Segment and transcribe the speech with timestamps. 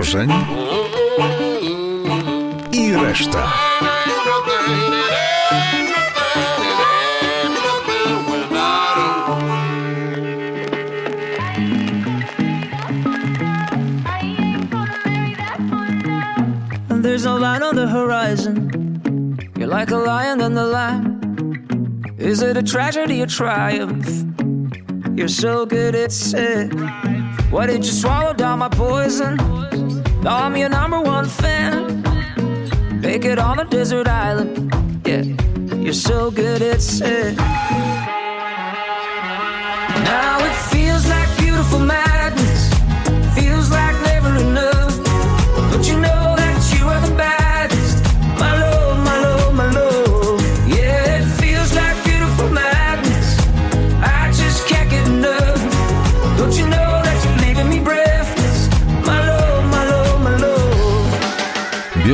[0.00, 0.32] Reszta.
[17.02, 19.36] There's no line on the horizon.
[19.58, 22.16] You're like a lion in the lamb.
[22.16, 24.08] Is it a tragedy or triumph?
[25.14, 26.72] You're so good at sick.
[27.50, 29.36] Why did you swallow down my poison?
[30.26, 32.02] I'm your number one fan.
[33.00, 34.72] Make it on a desert island.
[35.06, 35.22] Yeah,
[35.76, 37.36] you're so good at sick.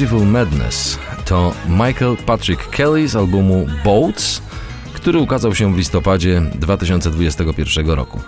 [0.00, 4.42] Beautiful Madness to Michael Patrick Kelly z albumu Boats,
[4.92, 8.20] który ukazał się w listopadzie 2021 roku.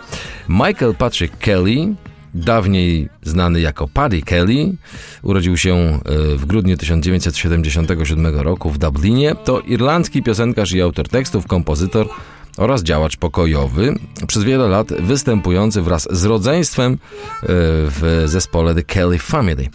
[0.48, 1.94] Michael Patrick Kelly,
[2.34, 4.74] dawniej znany jako Paddy Kelly,
[5.22, 6.00] urodził się e,
[6.36, 9.34] w grudniu 1977 roku w Dublinie.
[9.34, 12.08] To irlandzki piosenkarz i autor tekstów, kompozytor
[12.56, 13.94] oraz działacz pokojowy,
[14.26, 16.96] przez wiele lat występujący wraz z rodzeństwem e,
[17.88, 19.68] w zespole The Kelly Family.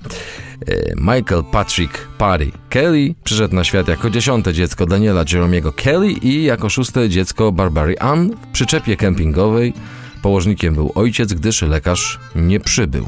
[0.67, 6.43] E, Michael Patrick Parry Kelly przyszedł na świat jako dziesiąte dziecko Daniela Jeromiego Kelly i
[6.43, 9.73] jako szóste dziecko Barbary Ann w przyczepie kempingowej.
[10.21, 13.07] Położnikiem był ojciec, gdyż lekarz nie przybył.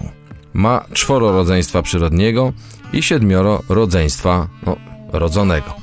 [0.53, 2.53] Ma czworo rodzeństwa przyrodniego
[2.94, 4.75] i siedmioro rodzeństwa no,
[5.12, 5.74] rodzonego.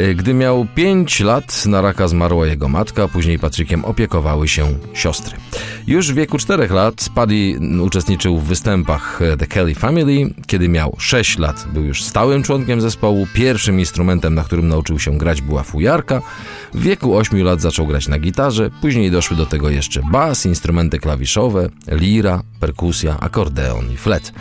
[0.00, 5.36] Y, Gdy miał 5 lat, na raka zmarła jego matka, później Patrykiem opiekowały się siostry.
[5.86, 10.34] Już w wieku 4 lat Paddy uczestniczył w występach The Kelly Family.
[10.46, 13.26] Kiedy miał 6 lat, był już stałym członkiem zespołu.
[13.34, 16.22] Pierwszym instrumentem, na którym nauczył się grać, była fujarka.
[16.74, 20.98] W wieku 8 lat zaczął grać na gitarze, później doszły do tego jeszcze bas, instrumenty
[20.98, 24.32] klawiszowe, lira, perkusja, akordeon i flet.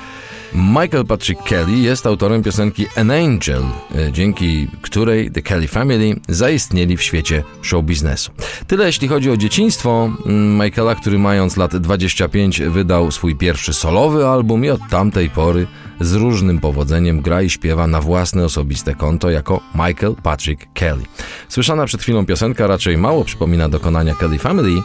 [0.53, 3.63] Michael Patrick Kelly jest autorem piosenki An Angel,
[3.95, 8.31] e, dzięki której The Kelly Family zaistnieli w świecie show biznesu.
[8.67, 14.27] Tyle jeśli chodzi o dzieciństwo mm, Michaela, który mając lat 25 wydał swój pierwszy solowy
[14.27, 15.67] album i od tamtej pory
[16.01, 21.03] z różnym powodzeniem gra i śpiewa na własne osobiste konto jako Michael Patrick Kelly.
[21.49, 24.81] Słyszana przed chwilą piosenka raczej mało przypomina dokonania Kelly Family,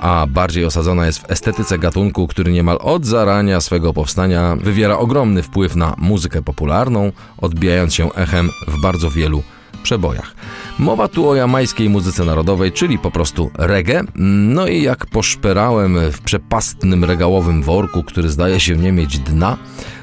[0.00, 5.42] a bardziej osadzona jest w estetyce gatunku, który niemal od zarania swego powstania wywiera ogromny
[5.42, 9.42] wpływ na muzykę popularną, odbijając się echem w bardzo wielu
[9.82, 10.34] przebojach.
[10.78, 14.04] Mowa tu o jamańskiej muzyce narodowej, czyli po prostu reggae.
[14.14, 19.56] No i jak poszperałem w przepastnym regałowym worku, który zdaje się nie mieć dna,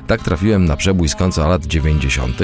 [0.08, 2.38] tak trafiłem na przebój z końca lat 90.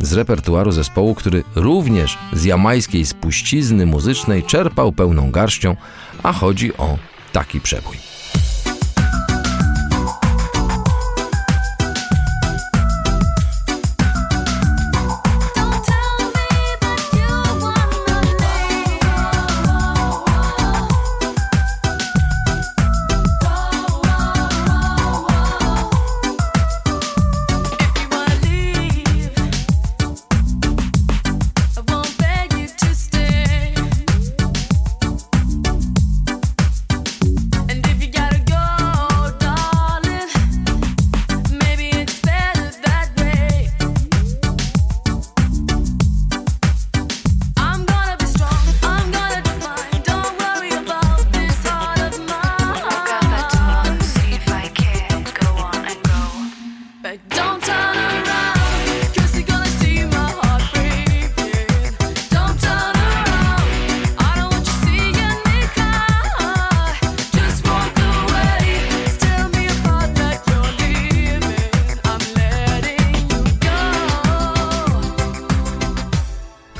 [0.00, 5.76] z repertuaru zespołu, który również z jamańskiej spuścizny muzycznej czerpał pełną garścią,
[6.24, 6.98] a chodzi o
[7.32, 8.13] taki przebój.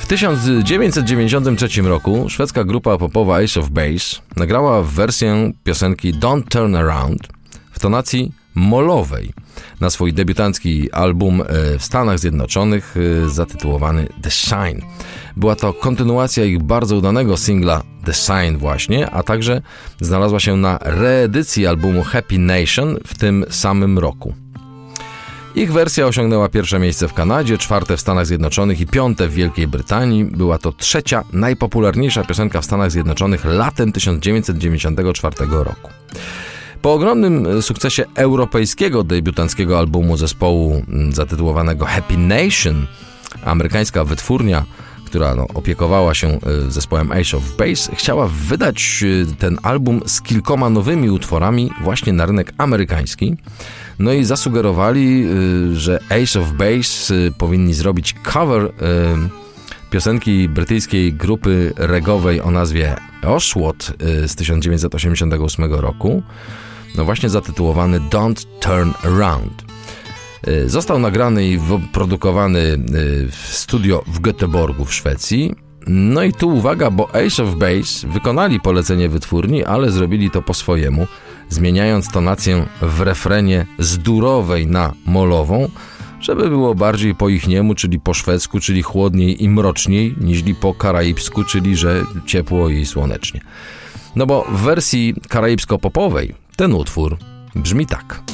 [0.07, 7.29] 1993 roku szwedzka grupa popowa Ace of Base nagrała wersję piosenki Don't Turn Around
[7.73, 9.33] w tonacji molowej
[9.81, 11.45] na swój debiutancki album e,
[11.79, 14.81] w Stanach Zjednoczonych e, zatytułowany The Shine.
[15.37, 19.63] Była to kontynuacja ich bardzo udanego singla The Sign właśnie, a także
[20.01, 24.44] znalazła się na reedycji albumu Happy Nation w tym samym roku.
[25.57, 29.67] Ich wersja osiągnęła pierwsze miejsce w Kanadzie, czwarte w Stanach Zjednoczonych i piąte w Wielkiej
[29.67, 30.25] Brytanii.
[30.25, 35.91] Była to trzecia najpopularniejsza piosenka w Stanach Zjednoczonych latem 1994 roku.
[36.83, 42.87] Po ogromnym e, sukcesie europejskiego debiutanckiego albumu zespołu zatytułowanego Happy Nation,
[43.45, 44.65] amerykańska wytwórnia,
[45.15, 46.39] która no, opiekowała się e,
[46.71, 52.27] zespołem Ace of Base, chciała wydać e, ten album z kilkoma nowymi utworami właśnie na
[52.27, 53.37] rynek amerykański.
[53.99, 55.27] No i zasugerowali,
[55.73, 58.71] y, że Ace of Base y, powinni zrobić cover y,
[59.91, 62.97] piosenki brytyjskiej grupy regowej o nazwie
[64.25, 66.23] y, z 1988 roku,
[66.97, 69.65] no właśnie zatytułowany Don't Turn Around.
[70.67, 72.79] Został nagrany i wyprodukowany y,
[73.31, 75.55] w studio w Göteborgu w Szwecji.
[75.87, 80.55] No i tu uwaga, bo Ace of Base wykonali polecenie wytwórni, ale zrobili to po
[80.55, 81.07] swojemu,
[81.55, 85.69] zmieniając tonację w refrenie z durowej na molową,
[86.21, 90.75] żeby było bardziej po ich niemu, czyli po szwedzku, czyli chłodniej i mroczniej, niźli po
[90.75, 93.41] karaibsku, czyli że ciepło i słonecznie.
[94.17, 97.19] No bo w wersji karaibsko-popowej ten utwór
[97.55, 98.34] brzmi tak.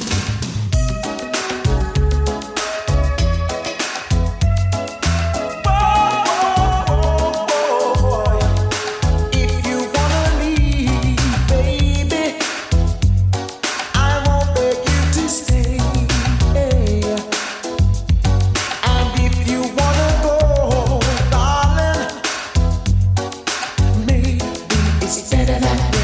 [25.51, 26.00] da da da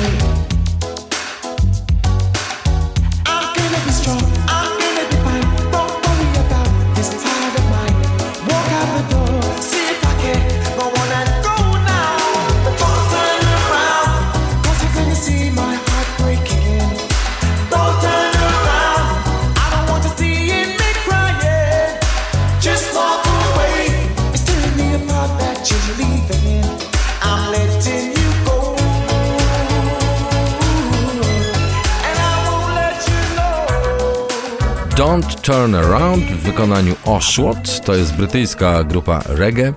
[35.17, 37.81] Don't Turn Around w wykonaniu Oswald.
[37.85, 39.75] To jest brytyjska grupa reggae.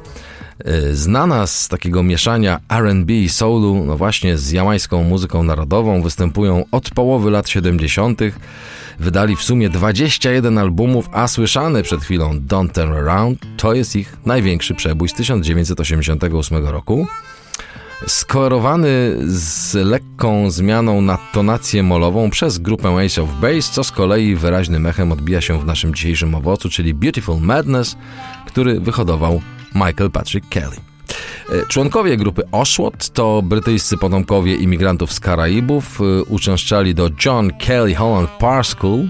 [0.67, 6.65] y, Znana z takiego mieszania RB i soulu, no właśnie z jamańską muzyką narodową, występują
[6.71, 8.21] od połowy lat 70.
[8.99, 14.17] Wydali w sumie 21 albumów, a słyszane przed chwilą Don't Turn Around to jest ich
[14.25, 17.07] największy przebój z 1988 roku
[18.07, 24.35] skoerowany z lekką zmianą na tonację molową przez grupę Ace of Base, co z kolei
[24.35, 27.97] wyraźnym echem odbija się w naszym dzisiejszym owocu, czyli Beautiful Madness,
[28.45, 29.41] który wyhodował
[29.75, 30.75] Michael Patrick Kelly.
[31.49, 37.95] E, Członkowie grupy Oswald to brytyjscy potomkowie imigrantów z Karaibów, e, uczęszczali do John Kelly
[37.95, 39.09] Holland Par School.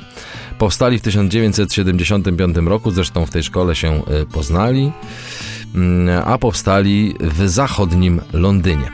[0.58, 4.92] Powstali w 1975 roku, zresztą w tej szkole się e, poznali
[6.26, 8.92] a powstali w zachodnim Londynie.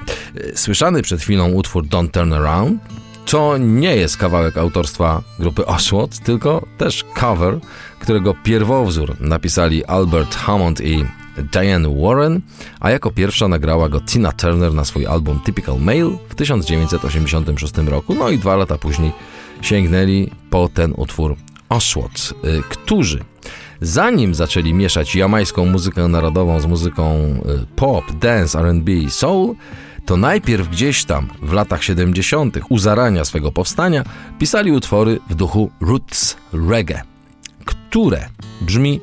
[0.56, 2.82] Słyszany przed chwilą utwór Don't Turn Around
[3.26, 7.60] to nie jest kawałek autorstwa grupy Oswald, tylko też cover,
[8.00, 11.06] którego pierwowzór napisali Albert Hammond i
[11.52, 12.42] Diane Warren,
[12.80, 18.16] a jako pierwsza nagrała go Tina Turner na swój album Typical Male w 1986 roku,
[18.16, 19.12] no i dwa lata później
[19.62, 21.36] sięgnęli po ten utwór
[21.70, 23.20] Oswald, y, którzy
[23.86, 29.56] zanim zaczęli mieszać jamańską muzykę narodową z muzyką y, pop, dance, R&B i soul,
[30.06, 32.58] to najpierw gdzieś tam w latach 70.
[32.70, 34.04] u zarania swego powstania
[34.40, 37.02] pisali utwory w duchu roots reggae,
[37.66, 38.26] które
[38.62, 39.02] brzmi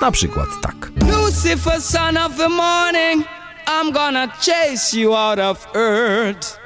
[0.00, 0.92] na przykład tak.
[1.10, 3.24] Lucifer, son of the morning,
[3.66, 6.59] I'm gonna chase you out of earth.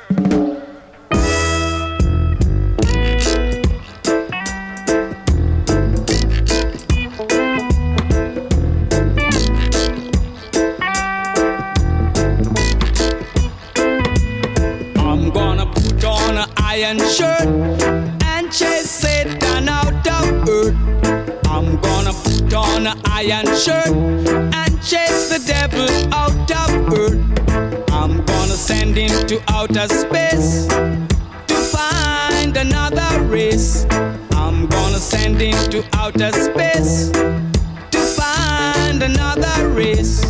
[23.56, 27.90] shirt and chase the devil out of earth.
[27.92, 33.86] I'm gonna send him to outer space to find another race.
[34.32, 40.20] I'm gonna send him to outer space to find another race.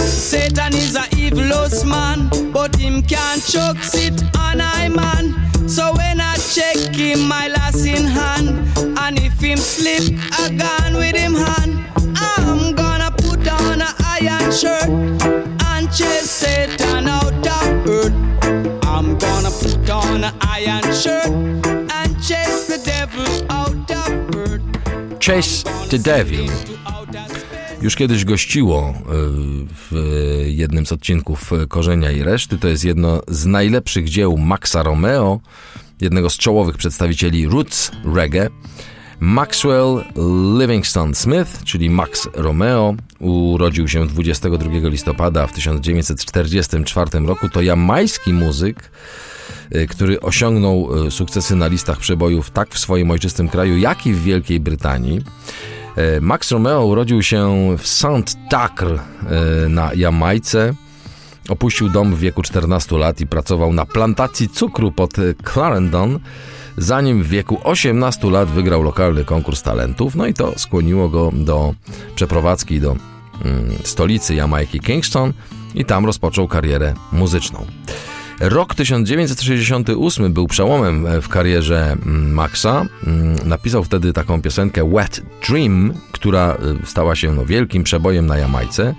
[0.00, 1.52] Satan is a evil
[1.86, 5.68] man, but him can't choke it on I man.
[5.68, 8.48] So when I check him, my last in hand,
[8.98, 10.04] and if him slip
[10.46, 10.81] again.
[20.66, 21.26] Iron shirt
[21.92, 24.62] and chase the devil out of earth.
[25.26, 26.46] Chase the Devil.
[27.82, 29.02] Już kiedyś gościło y,
[29.74, 29.92] w
[30.46, 32.58] jednym z odcinków Korzenia i Reszty.
[32.58, 35.40] To jest jedno z najlepszych dzieł Maxa Romeo,
[36.00, 38.50] jednego z czołowych przedstawicieli roots reggae.
[39.20, 40.04] Maxwell
[40.58, 47.48] Livingston Smith, czyli Max Romeo, urodził się 22 listopada w 1944 roku.
[47.48, 48.90] To jamański muzyk,
[49.88, 54.22] który osiągnął y, sukcesy na listach przebojów tak w swoim ojczystym kraju, jak i w
[54.22, 55.20] Wielkiej Brytanii.
[55.96, 60.74] E, Max Romeo urodził się w Saint-Dacre e, na Jamajce.
[61.48, 65.12] Opuścił dom w wieku 14 lat i pracował na plantacji cukru pod
[65.52, 66.18] Clarendon,
[66.76, 70.14] zanim w wieku 18 lat wygrał lokalny konkurs talentów.
[70.14, 71.74] No i to skłoniło go do
[72.14, 72.96] przeprowadzki do
[73.44, 75.32] mm, stolicy Jamajki Kingston
[75.74, 77.66] i tam rozpoczął karierę muzyczną.
[78.44, 82.86] Rok 1968 był przełomem w karierze mm, Maxa.
[83.06, 88.38] Mm, Napisał wtedy taką piosenkę Wet Dream, która y, stała się no, wielkim przebojem na
[88.38, 88.94] Jamajce,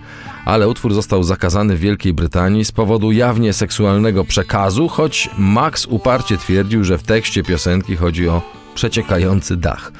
[0.45, 6.37] ale utwór został zakazany w Wielkiej Brytanii z powodu jawnie seksualnego przekazu, choć Max uparcie
[6.37, 8.41] twierdził, że w tekście piosenki chodzi o
[8.75, 9.91] przeciekający dach.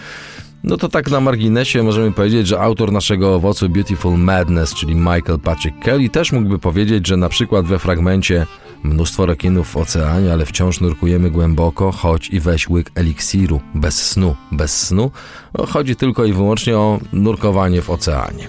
[0.63, 5.39] No to tak na marginesie możemy powiedzieć, że autor naszego owocu Beautiful Madness, czyli Michael
[5.43, 8.45] Patrick Kelly, też mógłby powiedzieć, że na przykład we fragmencie
[8.83, 14.35] mnóstwo rekinów w oceanie, ale wciąż nurkujemy głęboko, choć i weź łyk eliksiru, bez snu,
[14.51, 15.11] bez snu,
[15.57, 18.47] no, chodzi tylko i wyłącznie o nurkowanie w oceanie.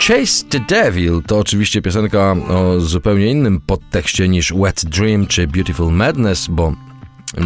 [0.00, 5.92] Chase the Devil to oczywiście piosenka o zupełnie innym podtekście niż Wet Dream czy Beautiful
[5.92, 6.72] Madness, bo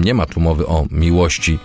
[0.02, 1.58] nie ma tu mowy o miłości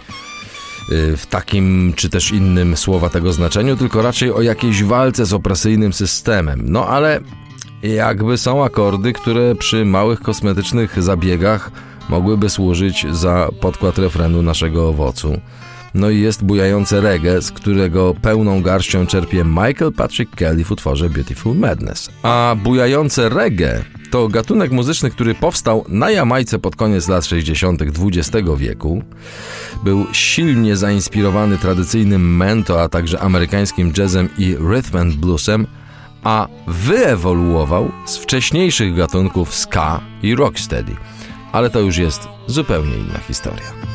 [0.91, 5.33] y, w takim czy też innym słowa tego znaczeniu, tylko raczej o jakiejś walce z
[5.33, 6.61] opresyjnym systemem.
[6.65, 7.21] No ale
[7.93, 11.71] jakby są akordy, które przy małych kosmetycznych zabiegach
[12.09, 15.41] mogłyby służyć za podkład refrenu naszego owocu.
[15.93, 21.09] No i jest bujające reggae, z którego pełną garścią czerpie Michael Patrick Kelly w utworze
[21.09, 22.09] Beautiful Madness.
[22.23, 27.81] A bujające reggae to gatunek muzyczny, który powstał na Jamajce pod koniec lat 60.
[27.81, 29.03] XX wieku.
[29.83, 35.67] Był silnie zainspirowany tradycyjnym mento, a także amerykańskim jazzem i rhythm and bluesem,
[36.25, 40.95] a wyewoluował z wcześniejszych gatunków ska i rocksteady.
[41.51, 43.94] Ale to już jest zupełnie inna historia.